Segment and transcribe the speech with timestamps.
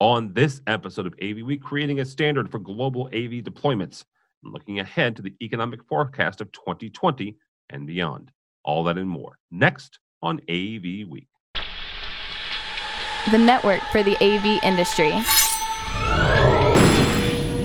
[0.00, 4.04] On this episode of AV Week, creating a standard for global AV deployments
[4.44, 7.36] and looking ahead to the economic forecast of 2020
[7.70, 8.30] and beyond.
[8.64, 11.26] All that and more next on AV Week.
[13.32, 15.10] The network for the AV industry.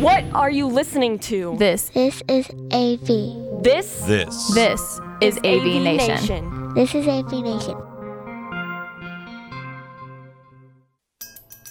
[0.01, 1.55] What are you listening to?
[1.59, 3.61] This This is AV.
[3.63, 4.53] This This.
[4.55, 6.73] this is AV, Nation.
[6.73, 7.92] This is AV Nation.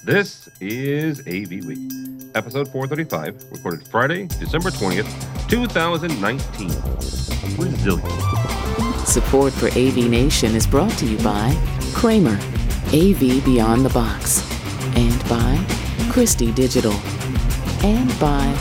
[0.05, 1.79] This is AV Week,
[2.35, 6.69] episode 435, recorded Friday, December 20th, 2019.
[7.57, 9.07] Resilient.
[9.07, 11.57] Support for AV Nation is brought to you by
[11.95, 12.37] Kramer,
[12.89, 14.43] AV Beyond the Box,
[14.97, 15.65] and by
[16.11, 16.95] Christie Digital,
[17.85, 18.53] and by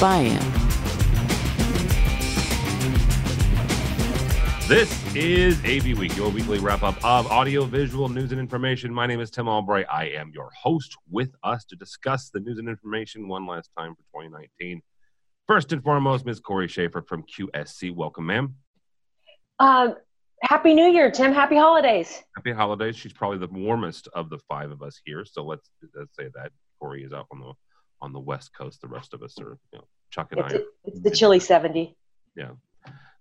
[0.00, 0.42] Biamp.
[4.66, 8.92] This is AV Week, your weekly wrap up of audio, visual, news, and information.
[8.92, 9.84] My name is Tim Albright.
[9.92, 13.94] I am your host with us to discuss the news and information one last time
[13.94, 14.80] for 2019.
[15.46, 16.40] First and foremost, Ms.
[16.40, 17.94] Corey Schaefer from QSC.
[17.94, 18.54] Welcome, ma'am.
[19.58, 19.96] Um,
[20.42, 21.32] Happy New Year, Tim.
[21.32, 22.22] Happy holidays.
[22.34, 22.96] Happy holidays.
[22.96, 25.24] She's probably the warmest of the five of us here.
[25.26, 27.52] So let's let's say that Corey is out on the
[28.00, 28.80] on the west coast.
[28.80, 30.58] The rest of us are, you know, Chuck and It's, I.
[30.84, 31.96] it's the chilly 70.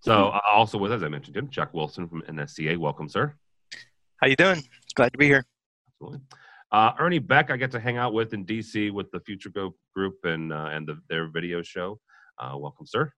[0.01, 2.77] So uh, also with, as I mentioned, him, Chuck Wilson from NSCA.
[2.77, 3.35] Welcome, sir.
[4.17, 4.63] How you doing?
[4.95, 5.45] Glad to be here.
[5.95, 6.21] Absolutely.
[6.71, 9.75] Uh, Ernie Beck, I get to hang out with in DC with the Future Go
[9.95, 11.99] group and uh, and the, their video show.
[12.39, 13.11] Uh, welcome, sir.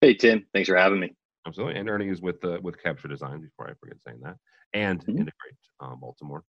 [0.00, 1.14] Hey Tim, thanks for having me.
[1.46, 1.78] Absolutely.
[1.80, 3.40] And Ernie is with uh, with Capture Design.
[3.40, 4.36] Before I forget saying that,
[4.74, 5.10] and Mhm.
[5.10, 6.42] Integrate uh, Baltimore.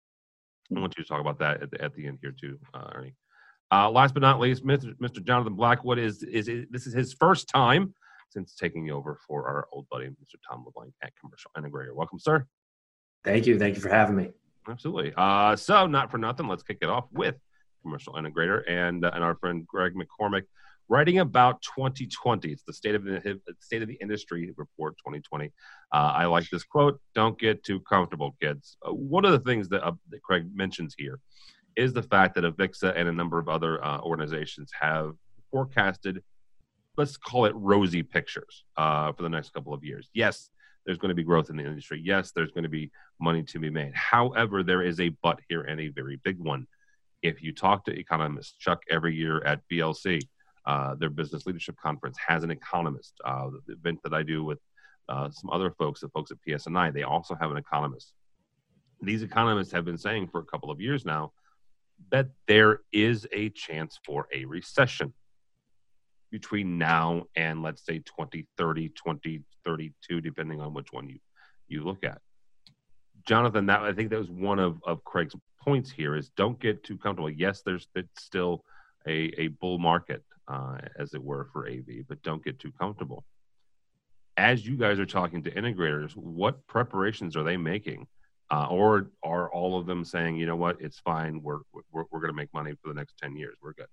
[0.76, 2.90] I want you to talk about that at the, at the end here too, uh,
[2.96, 3.16] Ernie.
[3.72, 4.94] Uh, last but not least, Mr.
[4.96, 5.24] Mr.
[5.24, 7.94] Jonathan Blackwood is is this is his first time
[8.30, 10.36] since taking over for our old buddy Mr.
[10.50, 11.94] Tom LeBlanc at Commercial Integrator.
[11.96, 12.46] Welcome, sir.
[13.24, 13.58] Thank you.
[13.60, 14.30] Thank you for having me.
[14.70, 15.14] Absolutely.
[15.16, 17.36] Uh, so, not for nothing, let's kick it off with
[17.82, 20.44] Commercial Integrator and uh, and our friend Craig MacCormack
[20.90, 22.52] writing about 2020.
[22.52, 25.52] It's the state of the state of the industry report 2020.
[25.94, 29.70] Uh, I like this quote: "Don't get too comfortable, kids." Uh, one of the things
[29.70, 31.20] that, uh, that Craig mentions here
[31.76, 35.14] is the fact that Avixa and a number of other uh, organizations have
[35.52, 36.24] forecasted,
[36.98, 40.10] let's call it rosy pictures uh, for the next couple of years.
[40.14, 40.50] Yes,
[40.86, 42.02] there's going to be growth in the industry.
[42.04, 43.94] Yes, there's going to be money to be made.
[43.94, 46.66] However, there is a but here and a very big one.
[47.22, 50.22] If you talk to economists, Chuck every year at BLC,
[50.66, 53.14] uh, their business leadership conference has an economist.
[53.24, 54.60] Uh, the event that I do with
[55.10, 58.14] uh, some other folks, the folks at PSNI, they also have an economist.
[59.02, 61.32] These economists have been saying for a couple of years now
[62.12, 65.14] that there is a chance for a recession
[66.32, 71.20] between now and let's say 2030 2032 depending on which one you
[71.68, 72.20] you look at.
[73.26, 76.84] Jonathan that i think that was one of, of craig's points here is don't get
[76.84, 77.30] too comfortable.
[77.30, 78.64] Yes there's it's still
[79.08, 83.26] a, a bull market uh, as it were for av but don't get too comfortable.
[84.38, 88.08] As you guys are talking to integrators what preparations are they making?
[88.50, 90.78] Uh, or are all of them saying you know what?
[90.80, 91.42] It's fine.
[91.42, 91.60] We're
[91.92, 93.58] we're, we're going to make money for the next 10 years.
[93.62, 93.88] We're good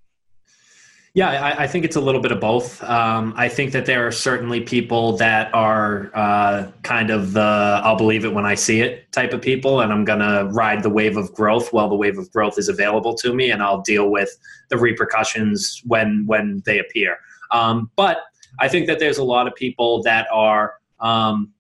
[1.16, 2.82] Yeah, I, I think it's a little bit of both.
[2.82, 7.94] Um, I think that there are certainly people that are uh, kind of the I'll
[7.94, 10.90] believe it when I see it type of people, and I'm going to ride the
[10.90, 14.10] wave of growth while the wave of growth is available to me, and I'll deal
[14.10, 14.36] with
[14.70, 17.18] the repercussions when when they appear.
[17.52, 18.22] Um, but
[18.58, 21.53] I think that there's a lot of people that are um,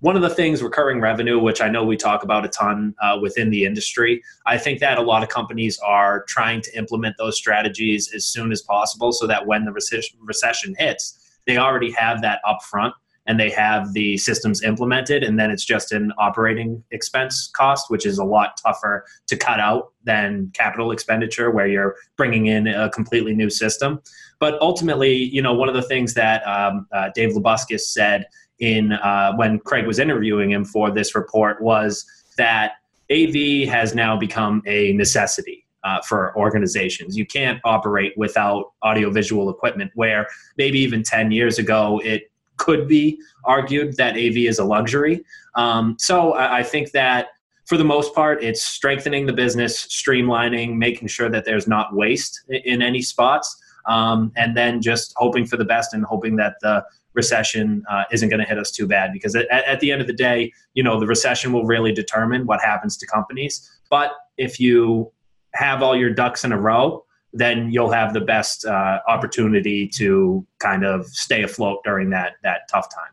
[0.00, 3.18] one of the things recurring revenue which i know we talk about a ton uh,
[3.20, 7.36] within the industry i think that a lot of companies are trying to implement those
[7.36, 12.20] strategies as soon as possible so that when the recession, recession hits they already have
[12.20, 12.94] that up front
[13.26, 18.06] and they have the systems implemented and then it's just an operating expense cost which
[18.06, 22.90] is a lot tougher to cut out than capital expenditure where you're bringing in a
[22.90, 24.00] completely new system.
[24.38, 28.26] But ultimately you know one of the things that um, uh, dave Labuskes said
[28.60, 32.04] in uh, when Craig was interviewing him for this report was
[32.36, 32.74] that
[33.10, 37.16] AV has now become a necessity uh, for organizations.
[37.16, 40.26] You can't operate without audiovisual equipment, where
[40.56, 45.24] maybe even 10 years ago it could be argued that AV is a luxury.
[45.54, 47.28] Um, so I, I think that
[47.64, 52.42] for the most part, it's strengthening the business, streamlining, making sure that there's not waste
[52.48, 53.56] in, in any spots.
[53.88, 56.84] Um, and then just hoping for the best and hoping that the
[57.14, 60.06] recession uh, isn't going to hit us too bad because at, at the end of
[60.06, 63.68] the day, you know, the recession will really determine what happens to companies.
[63.90, 65.12] But if you
[65.54, 70.46] have all your ducks in a row, then you'll have the best uh, opportunity to
[70.58, 73.12] kind of stay afloat during that that tough time.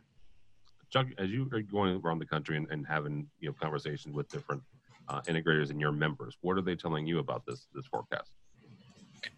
[0.89, 4.27] Chuck, as you are going around the country and, and having you know conversations with
[4.29, 4.63] different
[5.09, 6.37] uh, integrators and your members?
[6.41, 8.31] What are they telling you about this this forecast?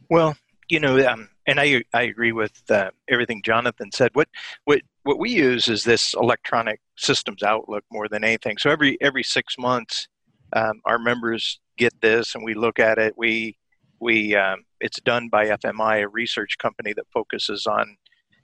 [0.09, 0.35] Well,
[0.69, 4.11] you know, um, and I I agree with uh, everything Jonathan said.
[4.13, 4.29] What
[4.65, 8.57] what what we use is this electronic systems outlook more than anything.
[8.57, 10.07] So every every six months,
[10.53, 13.15] um, our members get this, and we look at it.
[13.17, 13.57] We
[13.99, 17.97] we um, it's done by FMI, a research company that focuses on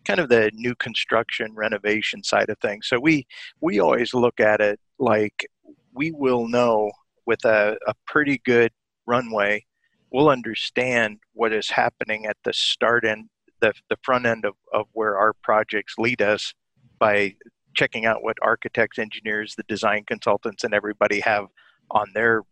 [0.06, 2.88] kind of the new construction renovation side of things.
[2.88, 3.28] So we
[3.62, 5.46] we always look at it like
[5.94, 6.92] we will know
[7.26, 8.72] with a, a pretty good
[9.08, 9.66] runway,
[10.16, 13.26] we'll understand what is happening at the start end,
[13.60, 16.54] the, the front end of, of where our projects lead us
[17.00, 17.36] by
[17.74, 21.48] checking out what architects, engineers, the design consultants, and everybody have
[21.92, 22.44] on their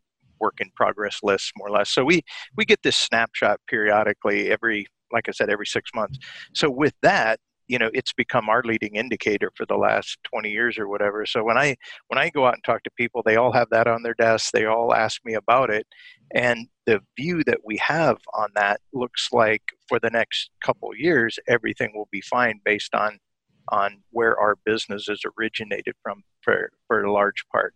[0.42, 1.90] work in progress lists, more or less.
[1.90, 2.22] So we
[2.58, 6.20] we get this snapshot periodically every, like I said, every six months.
[6.54, 7.40] So with that,
[7.74, 11.26] you know it's become our leading indicator for the last 20 years or whatever.
[11.26, 11.76] So when i
[12.10, 14.52] when i go out and talk to people they all have that on their desks
[14.52, 15.88] they all ask me about it.
[16.36, 21.40] And the view that we have on that looks like for the next couple years
[21.48, 23.18] everything will be fine based on
[23.70, 27.74] on where our business is originated from for for a large part.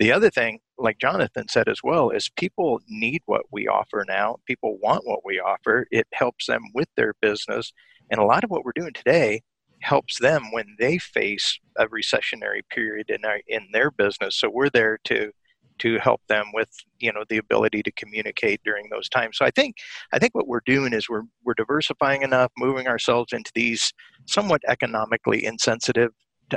[0.00, 4.38] The other thing like jonathan said as well is people need what we offer now.
[4.46, 5.86] People want what we offer.
[5.92, 7.72] It helps them with their business
[8.10, 9.42] and a lot of what we're doing today
[9.80, 14.36] helps them when they face a recessionary period in our, in their business.
[14.36, 15.32] So we're there to
[15.78, 16.68] to help them with
[16.98, 19.36] you know the ability to communicate during those times.
[19.38, 19.76] So I think
[20.12, 23.92] I think what we're doing is we're we're diversifying enough, moving ourselves into these
[24.26, 26.10] somewhat economically insensitive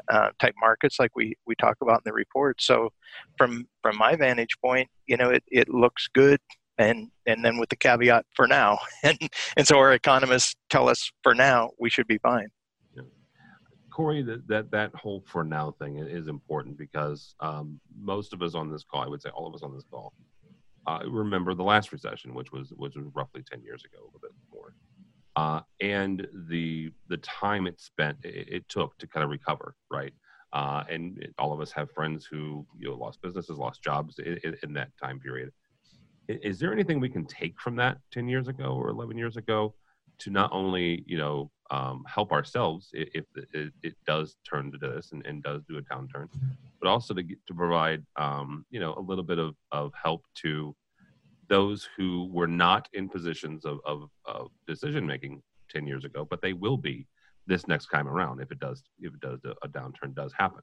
[0.10, 2.62] uh, type markets like we we talk about in the report.
[2.62, 2.90] So
[3.38, 6.40] from from my vantage point, you know it it looks good
[6.78, 8.80] and and then with the caveat for now.
[9.04, 9.18] And
[9.58, 12.48] and so our economists tell us for now we should be fine.
[13.92, 18.56] Corey that, that that whole for now thing is important because um, most of us
[18.56, 20.14] on this call i would say all of us on this call
[20.88, 24.20] uh, remember the last recession which was which was roughly 10 years ago a little
[24.22, 24.74] bit more.
[25.36, 30.14] Uh, and the the time it spent it, it took to kind of recover right?
[30.54, 34.56] Uh, and all of us have friends who you know lost businesses lost jobs in,
[34.64, 35.52] in that time period
[36.28, 39.74] is there anything we can take from that 10 years ago or 11 years ago
[40.20, 45.14] to not only you know um, help ourselves if, it, it, does turn to this
[45.14, 46.28] and, and, does do a downturn
[46.82, 50.76] but also to, to provide um, you know a little bit of, of help to
[51.50, 56.42] those who were not in positions of, of, of decision making 10 years ago but
[56.42, 57.08] they will be
[57.48, 60.62] this next time around if it does if it does a downturn does happen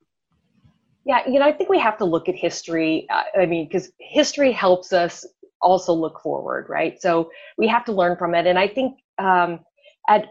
[1.09, 3.07] yeah, you know, I think we have to look at history.
[3.09, 5.25] Uh, I mean, because history helps us
[5.61, 7.01] also look forward, right?
[7.01, 8.47] So we have to learn from it.
[8.47, 9.61] And I think um,
[10.09, 10.27] at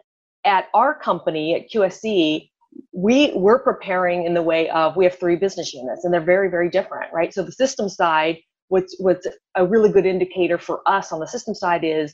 [0.46, 2.50] at our company at QSC,
[2.94, 6.50] we we're preparing in the way of we have three business units, and they're very
[6.50, 7.34] very different, right?
[7.34, 8.38] So the system side,
[8.70, 12.14] what's what's a really good indicator for us on the system side is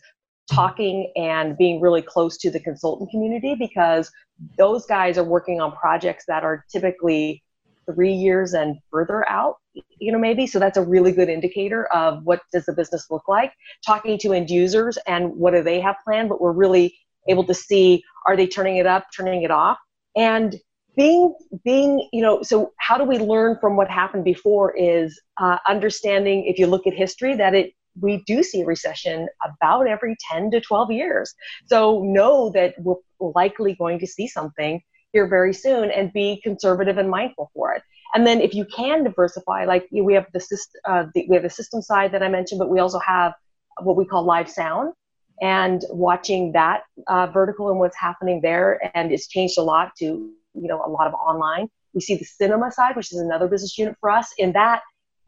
[0.51, 4.11] talking and being really close to the consultant community because
[4.57, 7.41] those guys are working on projects that are typically
[7.85, 9.55] three years and further out
[9.99, 10.47] you know maybe.
[10.47, 13.53] So that's a really good indicator of what does the business look like.
[13.85, 16.97] Talking to end users and what do they have planned but we're really
[17.27, 19.77] able to see are they turning it up turning it off?
[20.15, 20.55] And
[20.95, 21.33] being
[21.63, 26.45] being you know so how do we learn from what happened before is uh, understanding
[26.45, 30.51] if you look at history that it we do see a recession about every 10
[30.51, 31.33] to 12 years.
[31.65, 36.97] So know that we're likely going to see something here very soon and be conservative
[36.97, 37.83] and mindful for it.
[38.13, 41.43] And then if you can diversify, like we have the, system, uh, the, we have
[41.43, 43.33] the system side that I mentioned, but we also have
[43.81, 44.93] what we call live sound
[45.41, 48.91] and watching that uh, vertical and what's happening there.
[48.95, 51.69] And it's changed a lot to, you know, a lot of online.
[51.93, 54.31] We see the cinema side, which is another business unit for us.
[54.37, 54.81] In that,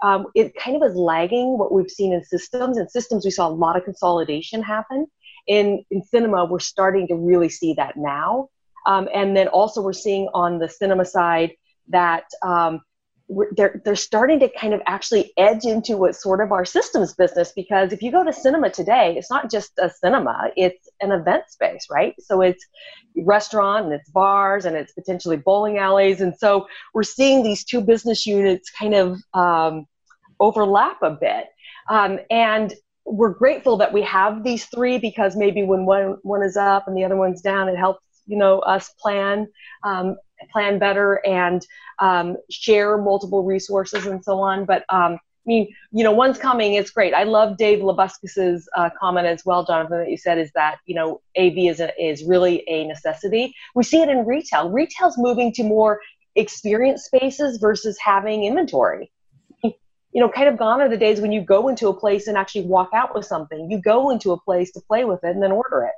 [0.04, 2.77] um, it kind of is lagging what we've seen in systems.
[2.77, 5.08] In systems, we saw a lot of consolidation happen.
[5.48, 8.50] In, in cinema, we're starting to really see that now.
[8.86, 11.51] Um, and then also we're seeing on the cinema side
[11.89, 12.82] that um,
[13.56, 17.51] they're they're starting to kind of actually edge into what sort of our systems business
[17.56, 21.44] because if you go to cinema today, it's not just a cinema; it's an event
[21.50, 22.13] space, right?
[22.20, 22.63] So it's
[23.18, 27.82] restaurant and it's bars and it's potentially bowling alleys, and so we're seeing these two
[27.82, 29.88] business units kind of um,
[30.39, 31.46] overlap a bit.
[31.89, 32.74] Um, and
[33.06, 36.96] we're grateful that we have these three because maybe when one one is up and
[36.96, 39.48] the other one's down, it helps you know us plan
[39.84, 40.15] um,
[40.51, 41.65] plan better and
[42.00, 46.74] um, share multiple resources and so on but um, I mean, you know, one's coming.
[46.74, 47.13] It's great.
[47.13, 50.96] I love Dave Labuskes's uh, comment as well, Jonathan, that you said is that you
[50.96, 53.54] know AV is a, is really a necessity.
[53.75, 54.72] We see it in retail.
[54.72, 56.01] Retail's moving to more
[56.36, 59.12] experience spaces versus having inventory.
[59.63, 59.74] you
[60.13, 62.65] know, kind of gone are the days when you go into a place and actually
[62.65, 63.70] walk out with something.
[63.70, 65.96] You go into a place to play with it and then order it.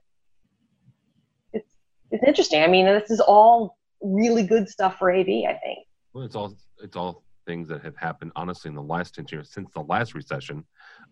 [1.53, 1.73] It's
[2.11, 2.63] it's interesting.
[2.63, 5.27] I mean, this is all really good stuff for AV.
[5.27, 5.79] I think.
[6.13, 9.49] Well, it's all it's all things that have happened honestly in the last 10 years
[9.51, 10.65] since the last recession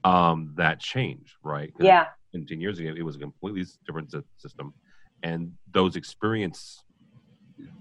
[0.04, 4.74] um, that changed right yeah 10 years ago it was a completely different system
[5.24, 6.84] and those experienced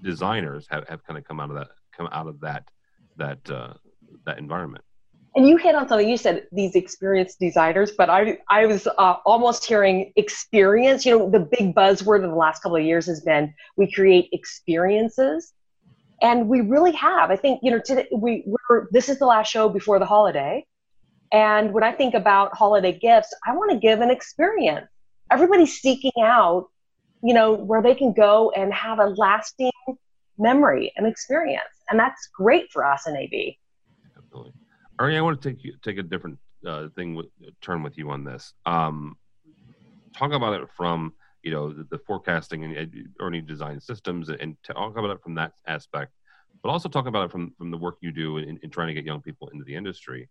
[0.02, 2.64] designers have, have kind of come out of that come out of that
[3.16, 3.74] that uh,
[4.24, 4.84] that environment
[5.34, 9.16] and you hit on something you said these experienced designers but i i was uh,
[9.24, 11.04] almost hearing experience.
[11.04, 14.28] You know the big buzzword of the last couple of years has been we create
[14.32, 15.52] experiences.
[16.22, 17.30] And we really have.
[17.30, 20.64] I think you know today we we're this is the last show before the holiday.
[21.32, 24.88] And when i think about holiday gifts i want to give an experience.
[25.30, 26.68] Everybody's seeking out
[27.22, 29.72] you know where they can go and have a lasting
[30.38, 31.74] memory and experience.
[31.88, 33.34] And that's great for us in av
[34.16, 34.52] Absolutely.
[34.98, 37.26] Ernie, I want to take you, take a different uh, thing with,
[37.60, 38.54] turn with you on this.
[38.64, 39.16] Um,
[40.16, 44.96] talk about it from you know the, the forecasting and Ernie design systems, and talk
[44.96, 46.12] about it from that aspect,
[46.62, 48.94] but also talk about it from from the work you do in, in trying to
[48.94, 50.28] get young people into the industry.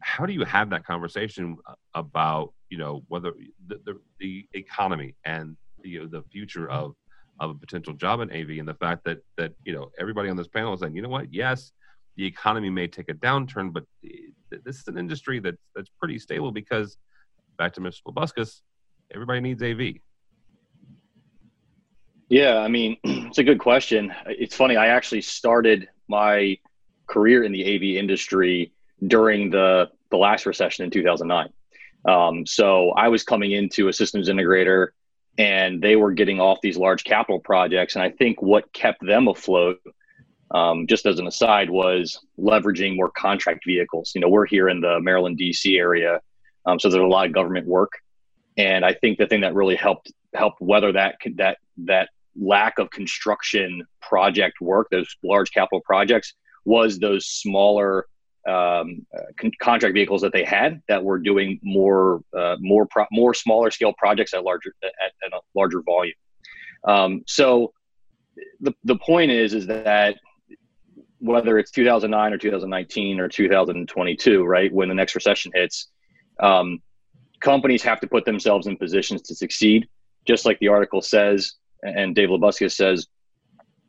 [0.00, 1.56] How do you have that conversation
[1.94, 3.32] about you know whether
[3.68, 6.94] the the, the economy and the the future of
[7.40, 10.36] of a potential job in AV and the fact that that you know everybody on
[10.36, 11.72] this panel is saying you know what yes
[12.16, 16.52] the economy may take a downturn, but this is an industry that's that's pretty stable
[16.52, 16.96] because
[17.58, 18.02] back to Mr.
[18.08, 18.60] Labuskes,
[19.12, 20.00] everybody needs AV.
[22.28, 24.12] Yeah, I mean, it's a good question.
[24.26, 24.76] It's funny.
[24.76, 26.58] I actually started my
[27.06, 28.72] career in the AV industry
[29.06, 31.48] during the the last recession in 2009.
[32.06, 34.88] Um, so I was coming into a systems integrator,
[35.38, 37.96] and they were getting off these large capital projects.
[37.96, 39.80] And I think what kept them afloat
[40.54, 44.12] um, just as an aside, was leveraging more contract vehicles.
[44.14, 45.76] You know, we're here in the Maryland, D.C.
[45.76, 46.20] area,
[46.64, 47.92] um, so there's a lot of government work,
[48.56, 52.90] and I think the thing that really helped helped weather that that that lack of
[52.90, 56.34] construction project work, those large capital projects,
[56.64, 58.06] was those smaller
[58.48, 59.06] um,
[59.38, 63.70] con- contract vehicles that they had that were doing more uh, more pro- more smaller
[63.70, 66.14] scale projects at larger at, at a larger volume.
[66.86, 67.72] Um, so
[68.60, 70.16] the the point is is that
[71.24, 75.88] whether it's 2009 or 2019 or 2022, right, when the next recession hits,
[76.38, 76.82] um,
[77.40, 79.88] companies have to put themselves in positions to succeed.
[80.26, 83.06] Just like the article says, and Dave Labuskes says,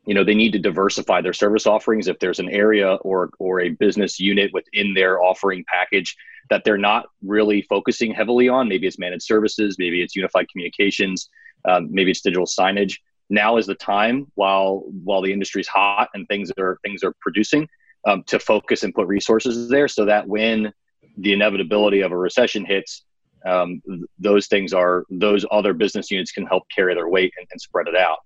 [0.06, 2.08] you know, they need to diversify their service offerings.
[2.08, 6.16] If there's an area or or a business unit within their offering package
[6.48, 11.28] that they're not really focusing heavily on, maybe it's managed services, maybe it's unified communications,
[11.68, 16.26] um, maybe it's digital signage now is the time while while the industry's hot and
[16.28, 17.68] things are things are producing
[18.06, 20.72] um, to focus and put resources there so that when
[21.18, 23.04] the inevitability of a recession hits
[23.44, 23.80] um,
[24.18, 27.86] those things are those other business units can help carry their weight and, and spread
[27.86, 28.18] it out.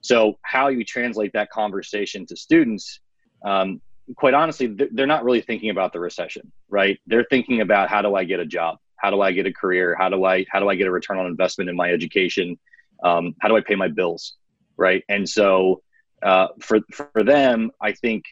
[0.00, 3.00] So how you translate that conversation to students
[3.44, 3.80] um,
[4.16, 6.98] quite honestly they're not really thinking about the recession right?
[7.06, 8.78] They're thinking about how do i get a job?
[8.96, 9.96] How do i get a career?
[9.98, 12.58] How do i how do i get a return on investment in my education
[13.04, 14.34] um, how do I pay my bills,
[14.76, 15.04] right?
[15.08, 15.82] And so
[16.22, 18.24] uh, for for them, I think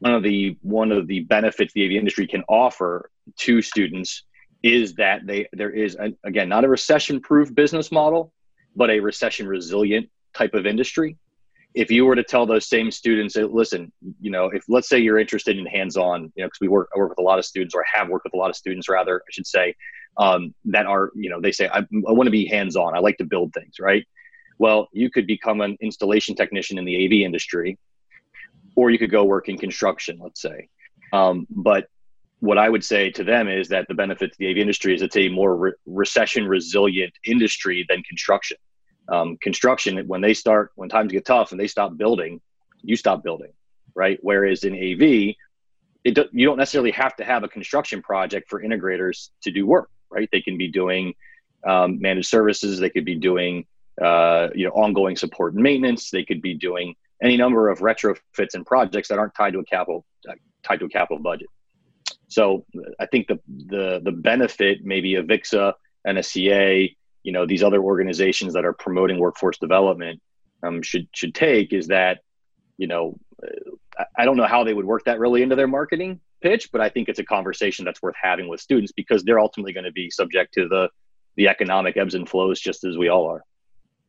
[0.00, 4.24] one of the one of the benefits the AV industry can offer to students
[4.62, 8.32] is that they there is again not a recession proof business model,
[8.76, 11.16] but a recession resilient type of industry.
[11.72, 15.20] If you were to tell those same students, listen, you know, if let's say you're
[15.20, 17.74] interested in hands-on, you know, because we work I work with a lot of students,
[17.74, 19.74] or have worked with a lot of students, rather, I should say,
[20.16, 22.94] um, that are you know they say I, I want to be hands on.
[22.94, 24.06] I like to build things, right?
[24.58, 27.78] Well, you could become an installation technician in the AV industry,
[28.76, 30.68] or you could go work in construction, let's say.
[31.12, 31.86] Um, but
[32.40, 35.02] what I would say to them is that the benefit to the AV industry is
[35.02, 38.56] it's a more re- recession resilient industry than construction.
[39.08, 42.40] Um, construction, when they start, when times get tough and they stop building,
[42.82, 43.52] you stop building,
[43.94, 44.18] right?
[44.22, 45.34] Whereas in AV,
[46.04, 49.66] it do, you don't necessarily have to have a construction project for integrators to do
[49.66, 50.28] work right?
[50.32, 51.14] They can be doing
[51.66, 52.78] um, managed services.
[52.78, 53.66] They could be doing
[54.00, 56.10] uh, you know ongoing support and maintenance.
[56.10, 59.64] They could be doing any number of retrofits and projects that aren't tied to a
[59.64, 61.48] capital uh, tied to a capital budget.
[62.28, 62.64] So
[62.98, 65.74] I think the the the benefit maybe of AVIXA,
[66.06, 70.20] NSCA, you know these other organizations that are promoting workforce development
[70.62, 72.20] um, should should take is that
[72.78, 73.18] you know
[74.16, 76.88] I don't know how they would work that really into their marketing pitch, but I
[76.88, 80.10] think it's a conversation that's worth having with students because they're ultimately going to be
[80.10, 80.88] subject to the
[81.36, 83.44] the economic ebbs and flows just as we all are.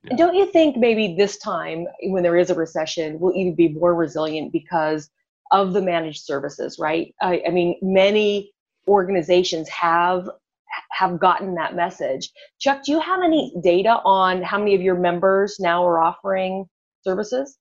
[0.10, 3.70] And don't you think maybe this time when there is a recession, we'll even be
[3.70, 5.10] more resilient because
[5.52, 7.14] of the managed services, right?
[7.22, 8.52] I, I mean, many
[8.88, 10.30] organizations have
[10.92, 12.32] have gotten that message.
[12.60, 16.66] Chuck, do you have any data on how many of your members now are offering
[17.04, 17.58] services?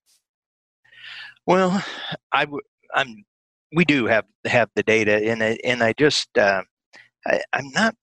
[1.46, 1.84] Well,
[2.32, 2.62] I w-
[2.94, 3.24] I'm
[3.72, 6.62] we do have have the data, and I, and I just uh,
[7.26, 7.94] I, I'm not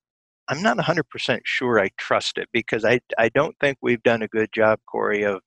[0.49, 4.27] I'm not 100% sure I trust it because I I don't think we've done a
[4.27, 5.41] good job, Corey, of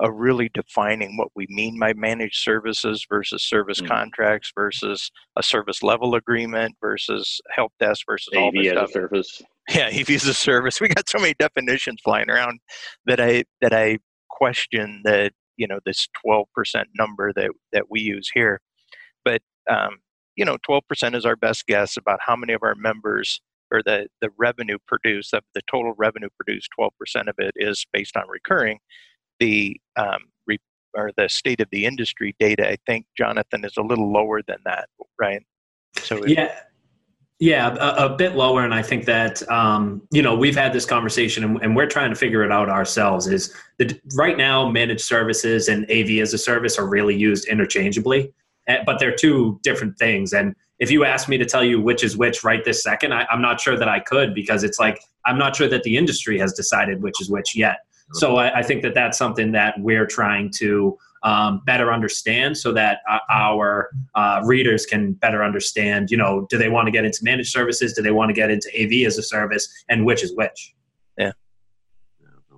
[0.00, 3.86] of really defining what we mean by managed services versus service mm.
[3.86, 8.88] contracts versus a service level agreement versus help desk versus AV all this as stuff.
[8.88, 9.42] a service.
[9.70, 10.80] Yeah, AV as a service.
[10.80, 12.60] We got so many definitions flying around
[13.06, 16.44] that I that I question that you know this 12%
[16.98, 18.60] number that that we use here
[19.24, 19.40] but
[19.70, 19.98] um,
[20.36, 23.40] you know 12% is our best guess about how many of our members
[23.70, 26.90] or the the revenue produced of the total revenue produced 12%
[27.28, 28.78] of it is based on recurring.
[29.40, 30.58] The um, re,
[30.94, 34.58] or the state of the industry data i think jonathan is a little lower than
[34.64, 35.42] that right?
[35.96, 36.60] So yeah.
[37.40, 40.86] Yeah, a, a, bit lower, and I think that um, you know we've had this
[40.86, 43.26] conversation, and, and, we're trying to figure it out ourselves.
[43.26, 48.32] Is that right now managed services and AV as a service are really used interchangeably,
[48.66, 50.32] but they're two different things.
[50.32, 53.26] And if you ask me to tell you which is which right this second, I,
[53.30, 56.38] I'm not sure that I could because it's like I'm not sure that the industry
[56.38, 57.78] has decided which is which yet.
[58.12, 62.70] So I, I think that that's something that we're trying to um, better understand so
[62.72, 67.04] that uh, our uh, readers can better understand you know do they want to get
[67.04, 67.94] into managed services?
[67.94, 69.68] Do they want to get into av as a service?
[69.88, 70.74] And which is which.
[71.16, 71.32] Yeah,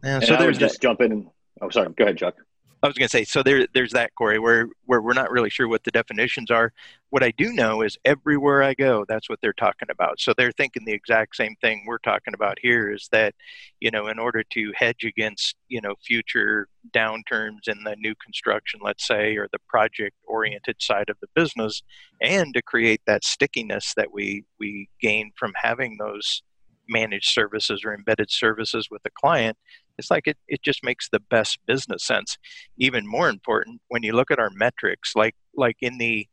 [0.03, 1.27] yeah so there's just jump in and
[1.61, 1.91] oh sorry.
[1.97, 2.35] Go ahead chuck
[2.83, 5.49] I was going to say, so there, there's that, Corey, where, where we're not really
[5.49, 6.73] sure what the definitions are.
[7.09, 10.21] What I do know is everywhere I go, that's what they're talking about.
[10.21, 13.35] So they're thinking the exact same thing we're talking about here is that,
[13.81, 18.81] you know, in order to hedge against, you know, future downturns in the new construction,
[18.83, 21.83] let's say, or the project oriented side of the business,
[22.21, 26.43] and to create that stickiness that we, we gain from having those
[26.89, 29.57] managed services or embedded services with the client
[29.99, 32.39] it's like it, it just makes the best business sense.
[32.79, 36.27] Even more important when you look at our metrics like like in the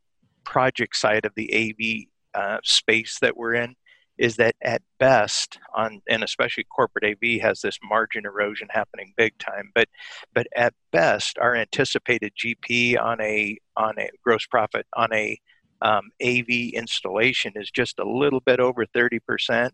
[0.43, 3.75] project side of the av uh, space that we're in
[4.17, 9.37] is that at best on and especially corporate av has this margin erosion happening big
[9.39, 9.87] time but
[10.33, 15.39] but at best our anticipated gp on a on a gross profit on a
[15.83, 19.69] um, AV installation is just a little bit over 30%.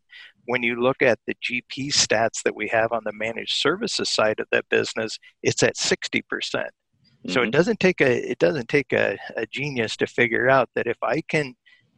[0.45, 4.39] When you look at the GP stats that we have on the managed services side
[4.39, 6.21] of that business, it's at 60%.
[6.27, 7.51] percent mm hmm So it mm-hmm.
[7.51, 11.21] doesn't take a it doesn't take a, a genius to figure out that if I
[11.33, 11.53] can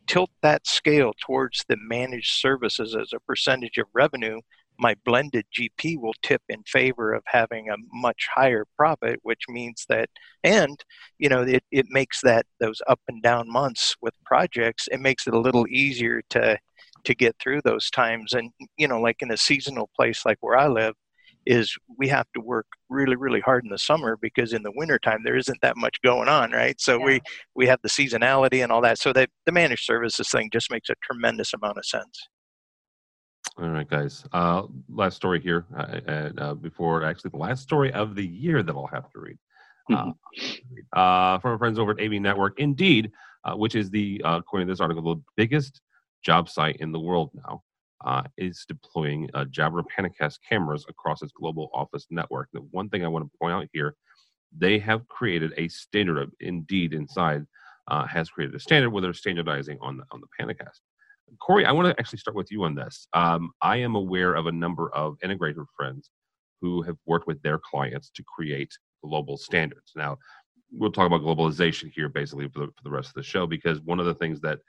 [0.07, 4.39] tilt that scale towards the managed services as a percentage of revenue,
[4.81, 9.85] my blended GP will tip in favor of having a much higher profit, which means
[9.89, 10.09] that,
[10.43, 10.83] and
[11.19, 15.27] you know, it, it makes that those up and down months with projects, it makes
[15.27, 16.57] it a little easier to
[17.03, 18.33] to get through those times.
[18.33, 20.95] And you know, like in a seasonal place like where I live,
[21.45, 25.21] is we have to work really really hard in the summer because in the wintertime
[25.23, 27.05] there isn't that much going on right so yeah.
[27.05, 27.21] we
[27.55, 30.89] we have the seasonality and all that so that the managed services thing just makes
[30.89, 32.27] a tremendous amount of sense
[33.57, 34.25] all right, guys.
[34.31, 38.63] Uh, last story here, uh, and uh, before actually the last story of the year
[38.63, 39.37] that I'll have to read.
[39.91, 40.11] Uh,
[40.93, 43.11] uh, from our friends over at AV Network, Indeed,
[43.43, 45.81] uh, which is the according to this article, the biggest
[46.23, 47.61] job site in the world now,
[48.37, 52.47] is deploying Jabra PanaCast cameras across its global office network.
[52.53, 53.95] The one thing I want to point out here,
[54.57, 57.45] they have created a standard of Indeed inside
[58.07, 60.79] has created a standard where they're standardizing on the on the PanaCast.
[61.39, 63.07] Corey, I want to actually start with you on this.
[63.13, 66.09] Um, I am aware of a number of integrator friends
[66.61, 68.71] who have worked with their clients to create
[69.03, 69.93] global standards.
[69.95, 70.17] Now,
[70.71, 73.81] we'll talk about globalization here basically for the, for the rest of the show because
[73.81, 74.59] one of the things that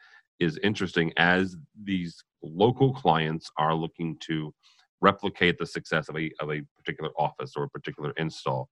[0.40, 4.52] is interesting as these local clients are looking to
[5.00, 8.68] replicate the success of a, of a particular office or a particular install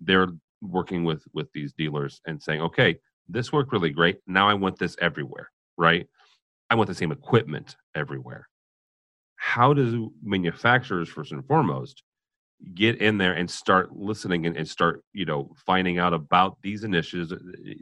[0.00, 0.28] they're
[0.62, 2.96] working with with these dealers and saying okay
[3.28, 6.06] this worked really great now i want this everywhere right
[6.74, 8.48] I want the same equipment everywhere.
[9.36, 12.02] How do manufacturers, first and foremost,
[12.74, 16.82] get in there and start listening and, and start, you know, finding out about these
[16.82, 17.36] initiatives, uh,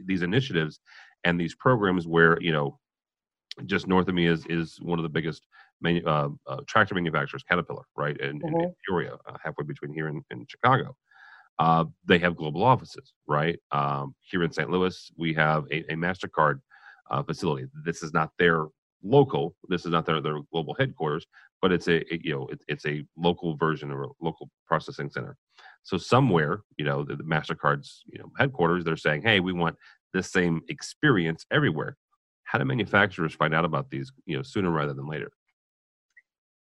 [0.05, 0.79] these initiatives,
[1.23, 2.77] and these programs where, you know,
[3.65, 5.41] just north of me is is one of the biggest
[5.81, 8.61] manu- uh, uh, tractor manufacturers, Caterpillar, right, in, mm-hmm.
[8.61, 10.95] in Peoria, uh, halfway between here and, and Chicago.
[11.57, 13.57] Uh, they have global offices, right?
[13.71, 14.69] Um, here in St.
[14.69, 16.59] Louis, we have a, a Mastercard
[17.09, 17.65] uh, facility.
[17.83, 18.67] This is not their
[19.03, 19.55] local.
[19.69, 21.25] This is not their, their global headquarters,
[21.61, 25.09] but it's a, a you know it, it's a local version or a local processing
[25.09, 25.35] center.
[25.83, 29.75] So somewhere, you know, the, the Mastercard's you know headquarters, they're saying, hey, we want
[30.13, 31.97] the same experience everywhere.
[32.45, 35.31] How do manufacturers find out about these, you know, sooner rather than later?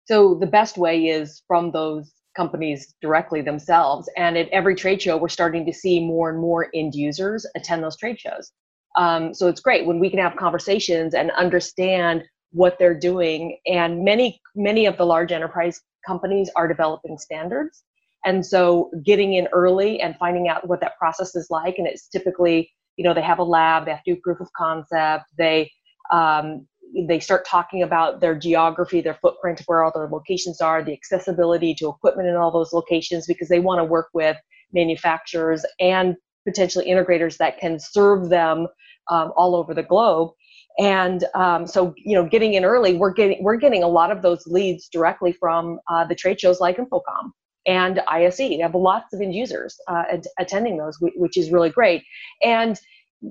[0.06, 4.08] So the best way is from those companies directly themselves.
[4.16, 7.84] And at every trade show, we're starting to see more and more end users attend
[7.84, 8.50] those trade shows.
[8.96, 13.58] Um, so it's great when we can have conversations and understand what they're doing.
[13.66, 17.82] And many, many of the large enterprise companies are developing standards.
[18.24, 22.08] And so getting in early and finding out what that process is like, and it's
[22.08, 25.70] typically, you know, they have a lab, they have to do proof of concept, they
[26.12, 26.66] um,
[27.08, 31.74] they start talking about their geography, their footprint, where all their locations are, the accessibility
[31.74, 34.36] to equipment in all those locations, because they want to work with
[34.74, 38.66] manufacturers and potentially integrators that can serve them
[39.10, 40.32] um, all over the globe.
[40.78, 44.22] And um, so, you know, getting in early, we're getting we're getting a lot of
[44.22, 47.30] those leads directly from uh, the trade shows like InfoComm
[47.66, 48.38] and ISE.
[48.38, 50.04] They have lots of end users uh,
[50.38, 52.02] attending those, which is really great.
[52.42, 52.78] And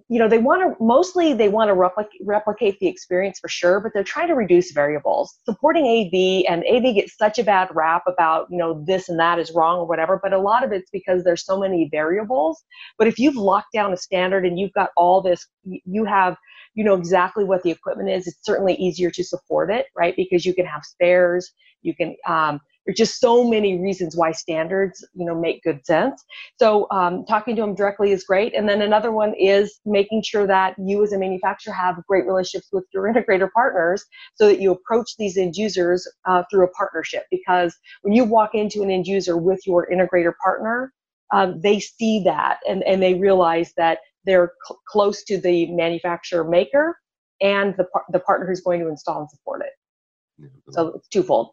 [0.08, 3.80] you know they want to mostly they want to replic- replicate the experience for sure
[3.80, 8.04] but they're trying to reduce variables supporting av and av gets such a bad rap
[8.08, 10.90] about you know this and that is wrong or whatever but a lot of it's
[10.92, 12.64] because there's so many variables
[12.98, 16.38] but if you've locked down a standard and you've got all this you have
[16.74, 20.16] you know exactly what the equipment is it's certainly easier to support it right?
[20.16, 25.06] Because you can have spares you can um, there's just so many reasons why standards
[25.14, 26.24] you know make good sense.
[26.60, 28.56] So um, talking to them directly is great.
[28.56, 32.70] And then another one is making sure that you as a manufacturer have great relationships
[32.72, 34.04] with your integrator partners
[34.36, 37.24] so that you approach these end users uh, through a partnership.
[37.30, 40.92] Because when you walk into an end user with your integrator partner
[41.34, 46.44] um, they see that and, and they realize that they're cl- close to the manufacturer
[46.44, 46.98] maker
[47.42, 50.50] and the, par- the partner who's going to install and support it.
[50.72, 51.52] So it's twofold.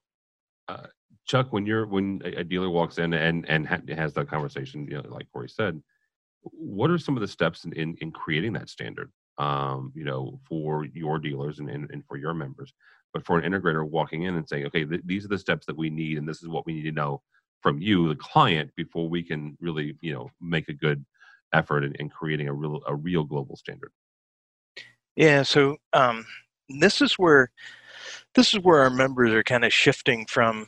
[0.69, 0.87] Uh,
[1.27, 4.97] Chuck, when you're when a dealer walks in and and ha- has that conversation, you
[5.03, 5.83] know, like Corey said,
[6.43, 9.11] what are some of the steps in in, in creating that standard?
[9.37, 12.73] Um, you know, for your dealers and, and, and for your members,
[13.15, 15.77] but for an integrator walking in and saying, okay, th- these are the steps that
[15.77, 17.23] we need, and this is what we need to know
[17.63, 21.05] from you, the client, before we can really, you know, make a good
[21.53, 23.91] effort in, in creating a real a real global standard.
[25.17, 25.43] Yeah.
[25.43, 26.25] So um,
[26.69, 27.51] this is where
[28.35, 30.67] this is where our members are kind of shifting from,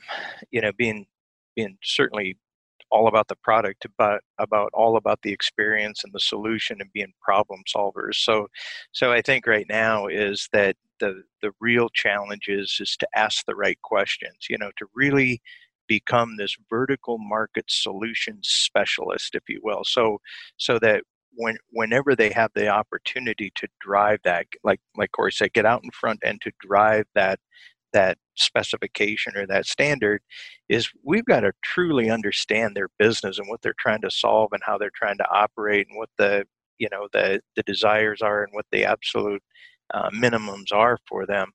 [0.50, 1.06] you know, being
[1.54, 2.36] being certainly
[2.90, 7.12] all about the product, but about all about the experience and the solution and being
[7.22, 8.16] problem solvers.
[8.16, 8.48] So,
[8.92, 13.44] so I think right now is that the the real challenge is is to ask
[13.46, 14.46] the right questions.
[14.48, 15.40] You know, to really
[15.90, 19.82] become this vertical market solution specialist, if you will.
[19.84, 20.20] So,
[20.56, 21.02] so that
[21.34, 25.82] when whenever they have the opportunity to drive that, like like Corey said, get out
[25.84, 27.40] in front and to drive that
[27.92, 30.22] that specification or that standard
[30.68, 34.62] is we've got to truly understand their business and what they're trying to solve and
[34.64, 36.44] how they're trying to operate and what the
[36.78, 39.42] you know the the desires are and what the absolute
[39.92, 41.50] uh, minimums are for them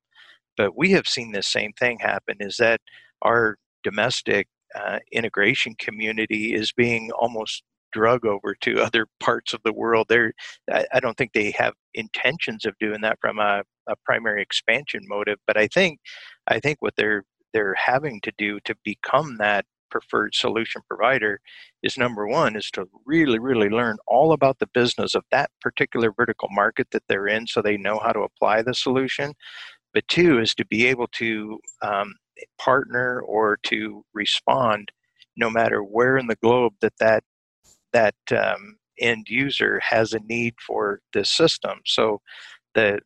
[0.58, 2.82] but we have seen this same thing happen is that
[3.22, 9.72] our domestic uh, integration community is being almost drug over to other parts of the
[9.72, 10.08] world.
[10.10, 10.34] They're,
[10.70, 15.38] I, don't think they have intentions of doing that from a, a primary expansion motive,
[15.48, 16.00] but I think,
[16.48, 21.40] I think what they're they're having to do to become that preferred solution provider
[21.84, 26.12] is number one is to really really learn all about the business of that particular
[26.12, 29.32] vertical market that they're in so they know how to apply the solution
[29.94, 32.14] but two is to be able to um,
[32.60, 34.92] partner or to respond
[35.38, 37.24] no matter where in the globe that that
[37.94, 41.80] that um, end user has a need for this system.
[41.86, 42.22] So
[42.74, 43.00] the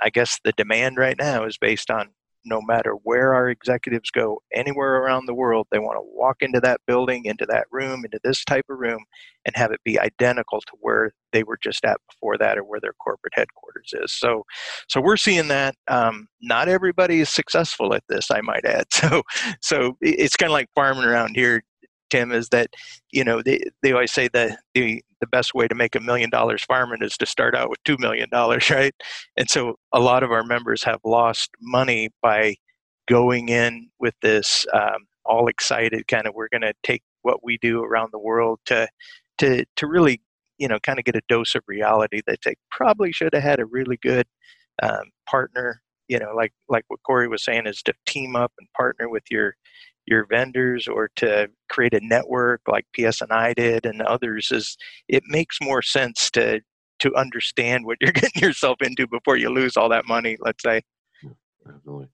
[0.00, 2.10] I guess the demand right now is based on
[2.44, 6.60] no matter where our executives go anywhere around the world, they want to walk into
[6.60, 9.04] that building, into that room, into this type of room,
[9.44, 12.80] and have it be identical to where they were just at before that or where
[12.80, 14.12] their corporate headquarters is.
[14.12, 14.44] So,
[14.88, 15.74] so we're seeing that.
[15.88, 18.86] Um, not everybody is successful at this, I might add.
[19.02, 19.22] So,
[19.60, 21.62] so it's kind of like farming around here.
[22.10, 22.68] Tim, is that
[23.10, 26.28] you know they, they always say that the the best way to make a million
[26.28, 28.92] dollars farming is to start out with two million dollars, right?
[29.38, 32.56] And so a lot of our members have lost money by
[33.08, 37.56] going in with this um, all excited kind of we're going to take what we
[37.58, 38.88] do around the world to
[39.38, 40.20] to to really
[40.58, 43.60] you know kind of get a dose of reality that they probably should have had
[43.60, 44.26] a really good
[44.82, 48.68] um, partner you know like like what corey was saying is to team up and
[48.76, 49.54] partner with your
[50.12, 54.76] your vendors or to create a network like PSNI did and others is
[55.08, 56.60] it makes more sense to
[57.00, 60.82] to understand what you're getting yourself into before you lose all that money let's say
[61.68, 62.08] absolutely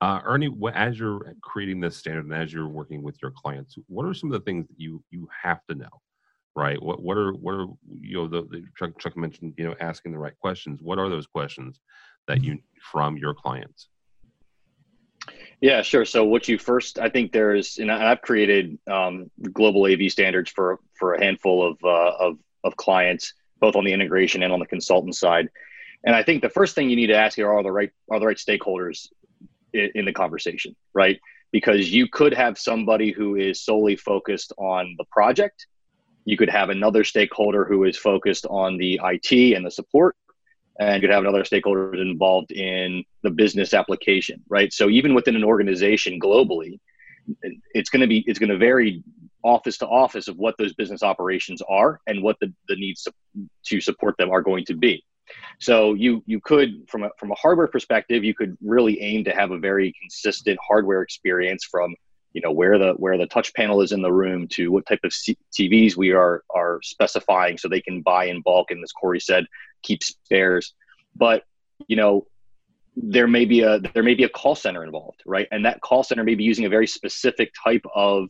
[0.00, 4.04] uh, ernie as you're creating this standard and as you're working with your clients what
[4.04, 5.88] are some of the things that you you have to know
[6.58, 6.82] right?
[6.82, 7.66] What what are what are
[8.00, 10.80] you know the, the Chuck, Chuck mentioned you know asking the right questions.
[10.82, 11.80] What are those questions
[12.26, 12.58] that you
[12.90, 13.88] from your clients?
[15.60, 16.04] Yeah, sure.
[16.04, 20.78] So what you first, I think there's, and I've created um, global AV standards for
[20.94, 24.66] for a handful of uh, of of clients, both on the integration and on the
[24.66, 25.48] consultant side.
[26.04, 28.20] And I think the first thing you need to ask here are the right are
[28.20, 29.08] the right stakeholders
[29.72, 31.18] in, in the conversation, right?
[31.50, 35.66] Because you could have somebody who is solely focused on the project.
[36.24, 40.14] You could have another stakeholder who is focused on the IT and the support
[40.78, 44.72] and you'd have another stakeholders involved in the business application, right?
[44.72, 46.78] So even within an organization globally,
[47.74, 49.02] it's going to be it's going to vary
[49.42, 53.06] office to office of what those business operations are and what the, the needs
[53.66, 55.04] to support them are going to be.
[55.60, 59.30] So you you could from a from a hardware perspective, you could really aim to
[59.30, 61.94] have a very consistent hardware experience from
[62.32, 65.00] you know where the where the touch panel is in the room to what type
[65.04, 68.92] of C- TVs we are are specifying so they can buy in bulk and as
[68.92, 69.46] Corey said
[69.82, 70.74] keep spares.
[71.16, 71.44] But
[71.86, 72.26] you know
[72.96, 75.48] there may be a there may be a call center involved right?
[75.50, 78.28] And that call center may be using a very specific type of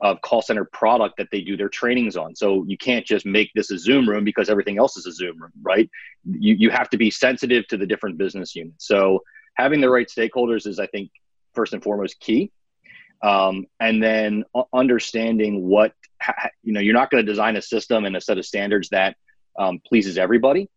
[0.00, 2.34] of call center product that they do their trainings on.
[2.34, 5.40] So you can't just make this a zoom room because everything else is a zoom
[5.40, 5.88] room right?
[6.24, 8.86] You, you have to be sensitive to the different business units.
[8.88, 9.20] So
[9.54, 11.10] having the right stakeholders is i think
[11.54, 12.50] first and foremost key
[13.22, 15.92] um, and then understanding what
[16.62, 19.16] you know you're not going to design a system and a set of standards that
[19.58, 20.68] um, pleases everybody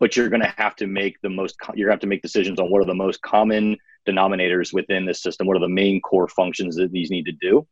[0.00, 2.22] but you're going to have to make the most you're going to have to make
[2.22, 3.76] decisions on what are the most common
[4.08, 7.66] denominators within this system what are the main core functions that these need to do.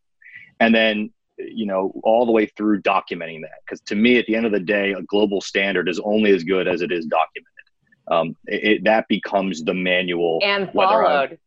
[0.61, 4.35] And then you know all the way through documenting that because to me at the
[4.35, 7.53] end of the day a global standard is only as good as it is documented.
[8.11, 11.39] Um, it, it, that becomes the manual and followed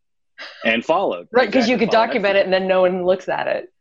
[0.66, 1.28] and followed.
[1.32, 3.72] Right because exactly, you could document it and then no one looks at it.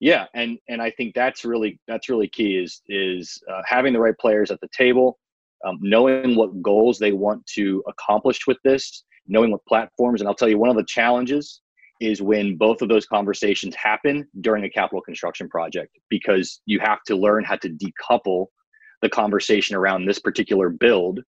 [0.00, 4.00] Yeah and and i think that's really that's really key is is uh, having the
[4.00, 5.18] right players at the table
[5.66, 10.34] um, knowing what goals they want to accomplish with this knowing what platforms and i'll
[10.34, 11.62] tell you one of the challenges
[11.98, 17.02] is when both of those conversations happen during a capital construction project because you have
[17.06, 18.46] to learn how to decouple
[19.00, 21.20] the conversation around this particular build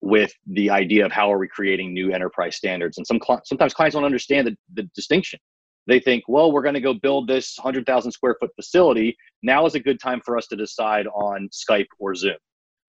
[0.00, 2.98] with the idea of how are we creating new enterprise standards.
[2.98, 5.40] And some cl- sometimes clients don't understand the, the distinction.
[5.86, 9.16] They think well we're going to go build this 100000 square foot facility.
[9.42, 12.36] Now is a good time for us to decide on skype or zoom.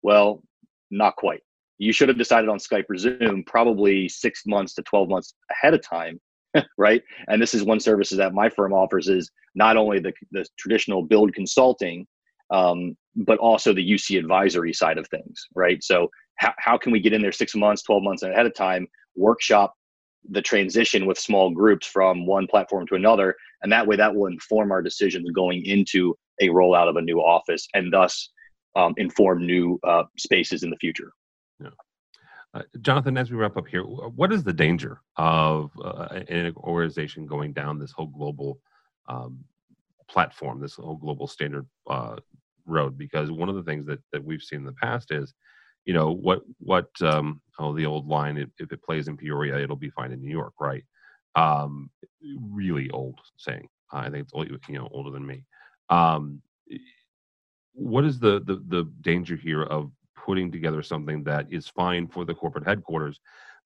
[0.02, 0.44] Well
[0.92, 1.42] not quite.
[1.78, 5.74] You should have decided on skype or zoom probably six months to 12 months ahead
[5.74, 6.20] of time
[6.78, 7.02] right?
[7.28, 11.04] And this is one services that my firm offers is not only the, the traditional
[11.04, 12.08] build consulting
[12.52, 17.00] um, but also the uc advisory side of things right so how, how can we
[17.00, 19.74] get in there six months 12 months ahead of time workshop
[20.32, 24.28] the transition with small groups from one platform to another and that way that will
[24.28, 28.30] inform our decisions going into a rollout of a new office and thus
[28.76, 31.12] um, inform new uh, spaces in the future
[31.62, 31.70] yeah.
[32.54, 37.28] Uh, Jonathan, as we wrap up here, what is the danger of uh, an organization
[37.28, 38.60] going down this whole global
[39.08, 39.44] um,
[40.10, 42.16] platform, this whole global standard uh,
[42.70, 42.98] road?
[42.98, 45.34] Because one of the things that, that we've seen in the past is,
[45.86, 49.60] you know, what what um, oh the old line, if, if it plays in Peoria,
[49.60, 50.84] it'll be fine in New York, right?
[51.36, 51.90] Um,
[52.52, 53.68] really old saying.
[53.92, 55.46] I think it's old, you know older than me.
[55.90, 56.42] Um,
[57.74, 62.26] what is the, the the danger here of putting together something that is fine for
[62.26, 63.20] the corporate headquarters,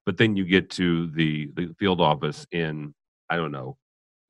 [0.06, 2.94] but then you get to the the field office in
[3.28, 3.76] I don't know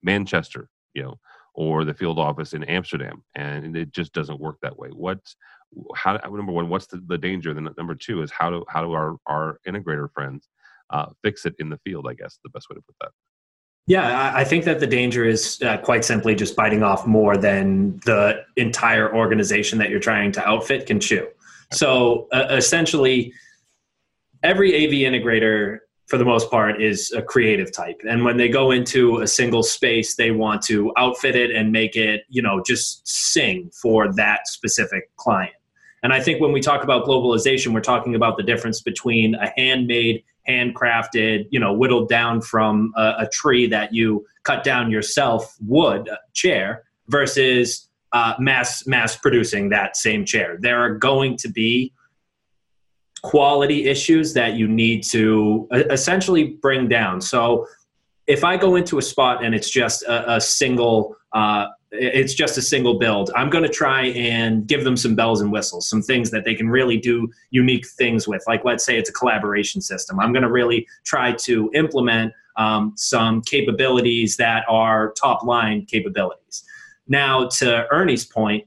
[0.03, 1.19] Manchester, you know,
[1.55, 4.89] or the field office in Amsterdam, and it just doesn't work that way.
[4.89, 5.21] What
[5.95, 7.55] how number one, what's the, the danger?
[7.55, 10.49] Then number two is how do how do our our integrator friends
[10.91, 12.07] uh, fix it in the field?
[12.09, 13.11] I guess the best way to put that.
[13.87, 17.99] Yeah, I think that the danger is uh, quite simply just biting off more than
[18.07, 21.29] the entire organization that you're trying to outfit can chew.
[21.71, 23.35] So uh, essentially,
[24.43, 28.01] every AV integrator, for the most part, is a creative type.
[28.09, 31.97] And when they go into a single space, they want to outfit it and make
[31.97, 35.55] it, you know, just sing for that specific client.
[36.03, 39.51] And I think when we talk about globalization, we're talking about the difference between a
[39.57, 45.57] handmade, handcrafted, you know, whittled down from a, a tree that you cut down yourself
[45.67, 50.59] wood chair versus uh, mass mass producing that same chair.
[50.61, 51.94] There are going to be
[53.25, 57.21] quality issues that you need to uh, essentially bring down.
[57.21, 57.67] So
[58.27, 62.59] if I go into a spot and it's just a, a single uh, it's just
[62.59, 63.31] a single build.
[63.37, 66.55] I'm going to try and give them some bells and whistles, some things that they
[66.55, 68.43] can really do unique things with.
[68.49, 70.19] Like, let's say it's a collaboration system.
[70.19, 76.65] I'm going to really try to implement um, some capabilities that are top line capabilities.
[77.07, 78.67] Now, to Ernie's point,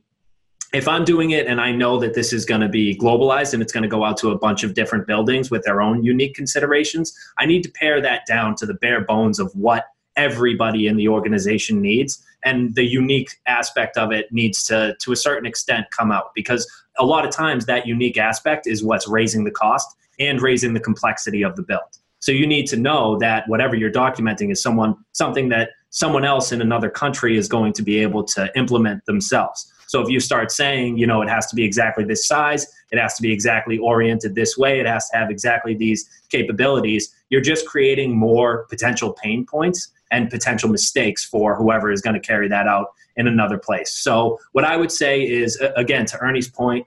[0.73, 3.61] if I'm doing it and I know that this is going to be globalized and
[3.61, 6.35] it's going to go out to a bunch of different buildings with their own unique
[6.35, 9.85] considerations, I need to pare that down to the bare bones of what
[10.17, 12.21] everybody in the organization needs.
[12.43, 16.69] And the unique aspect of it needs to to a certain extent come out because
[16.97, 19.87] a lot of times that unique aspect is what's raising the cost
[20.19, 21.81] and raising the complexity of the build.
[22.19, 26.51] So you need to know that whatever you're documenting is someone something that someone else
[26.51, 30.51] in another country is going to be able to implement themselves so if you start
[30.51, 33.77] saying, you know, it has to be exactly this size, it has to be exactly
[33.77, 39.13] oriented this way, it has to have exactly these capabilities, you're just creating more potential
[39.13, 43.57] pain points and potential mistakes for whoever is going to carry that out in another
[43.57, 43.93] place.
[43.93, 46.85] So what I would say is again to Ernie's point,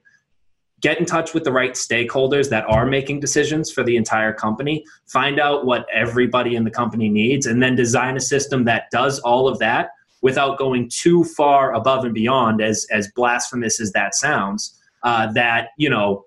[0.81, 4.85] get in touch with the right stakeholders that are making decisions for the entire company
[5.07, 9.19] find out what everybody in the company needs and then design a system that does
[9.21, 9.91] all of that
[10.23, 14.77] without going too far above and beyond, as as blasphemous as that sounds.
[15.03, 16.27] Uh, that you know,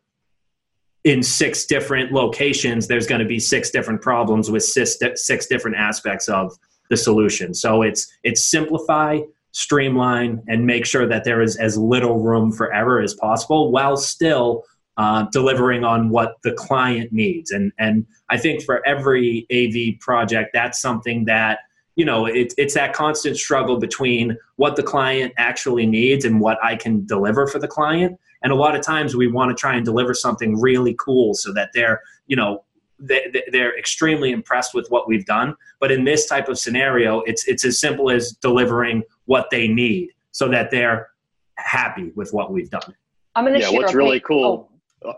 [1.03, 5.77] in six different locations, there's going to be six different problems with six, six different
[5.77, 6.57] aspects of
[6.89, 7.53] the solution.
[7.53, 9.19] So it's it's simplify,
[9.51, 13.97] streamline, and make sure that there is as little room for error as possible, while
[13.97, 14.63] still
[14.97, 17.51] uh, delivering on what the client needs.
[17.51, 21.59] And and I think for every AV project, that's something that
[21.95, 26.57] you know it, it's that constant struggle between what the client actually needs and what
[26.63, 29.75] i can deliver for the client and a lot of times we want to try
[29.75, 32.63] and deliver something really cool so that they're you know
[32.99, 37.65] they're extremely impressed with what we've done but in this type of scenario it's it's
[37.65, 41.09] as simple as delivering what they need so that they're
[41.55, 42.93] happy with what we've done
[43.35, 44.69] i'm going to yeah what's really cool
[45.05, 45.13] oh.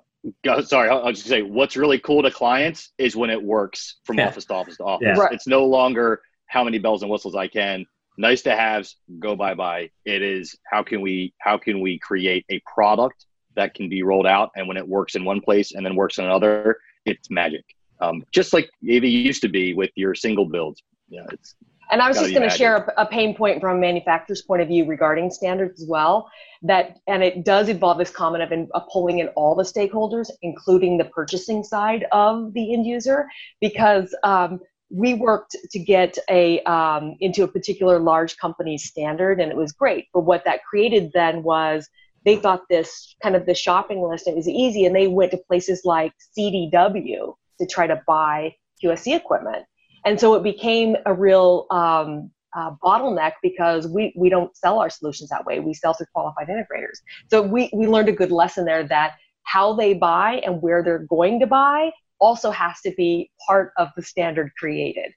[0.49, 4.17] Uh, sorry i'll just say what's really cool to clients is when it works from
[4.17, 4.27] yeah.
[4.27, 5.27] office to office to office yeah.
[5.31, 6.21] it's no longer
[6.55, 7.85] how many bells and whistles I can.
[8.17, 9.89] Nice to haves go bye bye.
[10.05, 13.25] It is how can we how can we create a product
[13.57, 16.17] that can be rolled out and when it works in one place and then works
[16.17, 17.65] in another, it's magic.
[17.99, 20.81] Um, just like AV used to be with your single builds.
[21.09, 21.55] Yeah, it's
[21.91, 24.61] and I was just going to share a, a, pain point from a manufacturer's point
[24.61, 26.29] of view regarding standards as well.
[26.63, 30.29] That and it does involve this comment of, in, of pulling in all the stakeholders,
[30.41, 33.27] including the purchasing side of the end user,
[33.61, 39.51] because um, we worked to get a um, into a particular large company standard and
[39.51, 40.07] it was great.
[40.13, 41.89] But what that created then was
[42.23, 45.37] they thought this kind of the shopping list it was easy and they went to
[45.37, 49.65] places like cdw to try to buy qsc equipment.
[50.05, 54.89] And so it became a real um, uh, bottleneck because we, we don't sell our
[54.89, 55.59] solutions that way.
[55.59, 56.99] We sell to qualified integrators.
[57.29, 61.05] So we, we learned a good lesson there that how they buy and where they're
[61.09, 65.13] going to buy also has to be part of the standard created.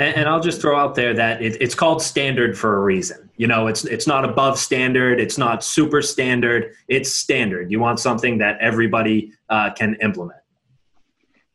[0.00, 3.30] And, and I'll just throw out there that it, it's called standard for a reason.
[3.36, 7.70] You know, it's it's not above standard, it's not super standard, it's standard.
[7.70, 10.40] You want something that everybody uh, can implement.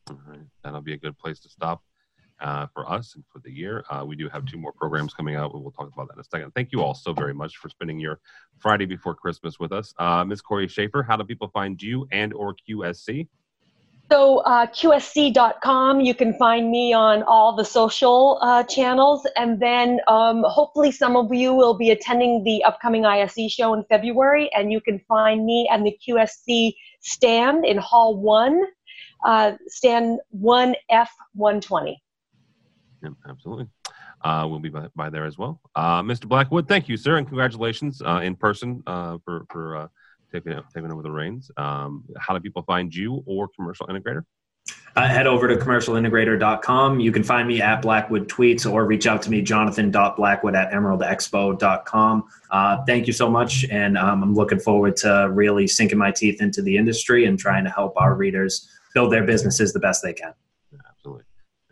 [0.09, 1.81] All right, that'll be a good place to stop.
[2.41, 3.85] Uh, for us and for the year.
[3.89, 5.53] Uh, we do have two more programs coming out.
[5.53, 6.51] We'll talk about that in a second.
[6.53, 8.19] Thank you all so very much for spending your
[8.59, 9.93] Friday before Christmas with us.
[9.97, 10.41] Uh, Ms.
[10.41, 13.25] Corey Schaefer, how do people find you and or QSC?
[14.11, 19.99] So uh, QSC.com, you can find me on all the social uh, channels, and then
[20.07, 24.71] um, hopefully some of you will be attending the upcoming ISE show in February, and
[24.71, 28.61] you can find me and the QSC stand in Hall One,
[29.25, 31.99] uh, stand one F one twenty.
[33.01, 33.67] Yep, absolutely.
[34.23, 35.61] Uh, we'll be by, by, there as well.
[35.75, 36.27] Uh, Mr.
[36.27, 39.89] Blackwood, thank you, sir, and congratulations uh, in person for for
[40.31, 41.51] taking, taking over the reins.
[41.57, 44.23] Um, how do people find you or Commercial Integrator?
[44.95, 47.01] Uh, head over to commercialintegrator.com.
[47.01, 52.23] You can find me at Blackwood Tweets or reach out to me, jonathan.blackwood at emeraldexpo.com.
[52.49, 53.65] Uh, thank you so much.
[53.69, 57.65] And um, I'm looking forward to really sinking my teeth into the industry and trying
[57.65, 60.33] to help our readers build their businesses the best they can.
[60.89, 61.25] absolutely.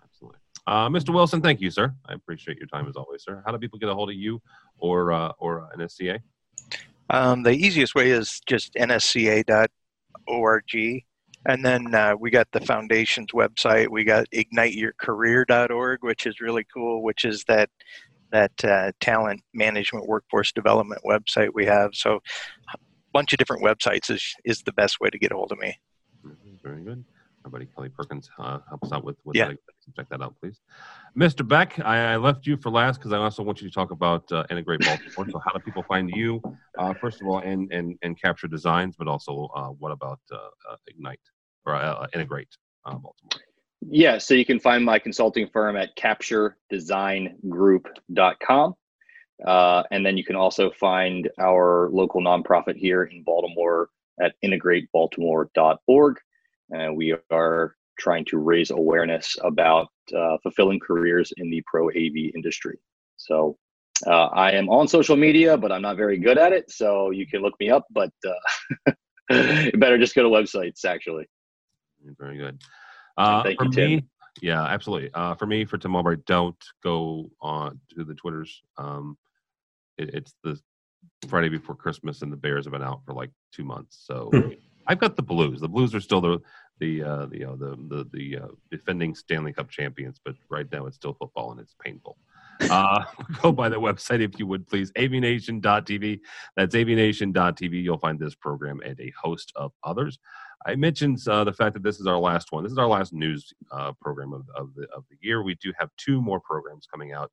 [0.04, 0.40] Absolutely.
[0.68, 1.14] Uh, Mr.
[1.14, 1.94] Wilson, thank you, sir.
[2.06, 3.42] I appreciate your time as always, sir.
[3.46, 4.42] How do people get a hold of you
[4.78, 6.20] or, uh, or NSCA?
[7.14, 9.70] Um, the easiest way is just nsca.org.
[11.46, 13.88] And then uh, we got the foundation's website.
[13.90, 17.70] We got igniteyourcareer.org, which is really cool, which is that
[18.32, 21.92] that uh, talent management workforce development website we have.
[21.94, 22.20] So
[22.74, 22.78] a
[23.14, 25.80] bunch of different websites is, is the best way to get a hold of me.
[26.26, 26.56] Mm-hmm.
[26.64, 27.06] Very good.
[27.46, 29.50] Our buddy Kelly Perkins uh, helps out with, with yeah.
[29.50, 29.58] that.
[29.96, 30.62] Check that out, please.
[31.18, 31.48] Mr.
[31.48, 34.32] Beck, I, I left you for last because I also want you to talk about
[34.32, 35.28] uh, Integrate Baltimore.
[35.30, 36.42] so, how do people find you,
[36.78, 40.38] uh, first of all, and, and, and capture designs, but also uh, what about uh,
[40.72, 41.20] uh, Ignite
[41.66, 43.14] or uh, Integrate Baltimore?
[43.90, 48.76] Yeah, so you can find my consulting firm at capturedesigngroup.com.
[49.46, 53.90] Uh, and then you can also find our local nonprofit here in Baltimore
[54.22, 56.18] at integratebaltimore.org.
[56.74, 62.34] And we are trying to raise awareness about uh, fulfilling careers in the pro AV
[62.36, 62.78] industry.
[63.18, 63.58] So
[64.08, 66.72] uh, I am on social media, but I'm not very good at it.
[66.72, 68.92] So you can look me up, but uh,
[69.78, 71.26] better just go to websites, actually.
[72.20, 72.62] Very good.
[73.18, 73.90] Uh, Thank for you, Tim.
[73.92, 74.06] me,
[74.42, 75.10] yeah, absolutely.
[75.14, 78.62] Uh, for me, for Tim Albright, don't go on to the Twitters.
[78.78, 79.18] Um,
[79.98, 80.60] it, it's the
[81.30, 84.04] Friday before Christmas, and the Bears have been out for like two months.
[84.06, 84.32] So
[84.88, 85.62] I've got the Blues.
[85.62, 86.40] The Blues are still the
[86.80, 90.70] the uh, the, you know, the the the uh, defending Stanley Cup champions, but right
[90.72, 92.18] now it's still football and it's painful.
[92.62, 93.04] Uh,
[93.42, 96.20] go by the website if you would please, avnation.tv.
[96.56, 97.84] That's avnation.tv.
[97.84, 100.20] You'll find this program and a host of others.
[100.66, 102.64] I mentioned uh, the fact that this is our last one.
[102.64, 105.44] This is our last news uh, program of, of, the, of the year.
[105.44, 107.32] We do have two more programs coming out.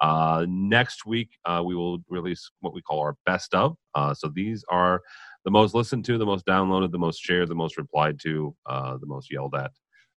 [0.00, 3.76] Uh, next week, uh, we will release what we call our best of.
[3.94, 5.00] Uh, so these are
[5.44, 8.96] the most listened to, the most downloaded, the most shared, the most replied to, uh,
[8.98, 9.72] the most yelled at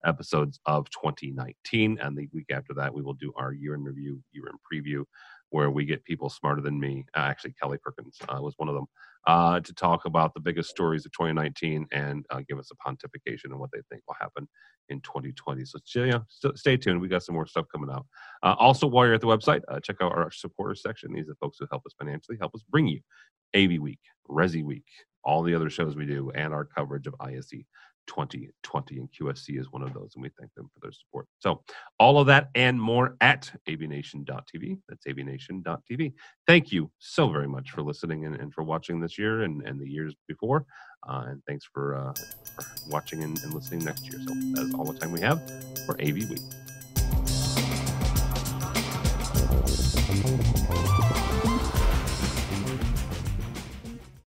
[0.05, 1.97] episodes of 2019.
[2.01, 5.03] And the week after that, we will do our year in review, year in preview,
[5.49, 7.05] where we get people smarter than me.
[7.15, 8.85] Uh, actually, Kelly Perkins uh, was one of them
[9.27, 13.51] uh, to talk about the biggest stories of 2019 and uh, give us a pontification
[13.51, 14.47] on what they think will happen
[14.89, 15.65] in 2020.
[15.65, 17.01] So yeah, st- stay tuned.
[17.01, 18.05] We got some more stuff coming out.
[18.43, 21.13] Uh, also, while you're at the website, uh, check out our supporters section.
[21.13, 22.99] These are folks who help us financially, help us bring you
[23.55, 23.99] AV Week,
[24.29, 24.85] Resi Week,
[25.25, 27.65] all the other shows we do, and our coverage of ISE
[28.07, 31.27] 2020 and QSC is one of those, and we thank them for their support.
[31.39, 31.63] So,
[31.99, 34.79] all of that and more at avnation.tv.
[34.87, 36.13] That's avnation.tv.
[36.47, 39.79] Thank you so very much for listening and, and for watching this year and, and
[39.79, 40.65] the years before.
[41.07, 42.13] Uh, and thanks for, uh,
[42.55, 44.21] for watching and, and listening next year.
[44.27, 45.41] So, that is all the time we have
[45.85, 46.39] for AV Week.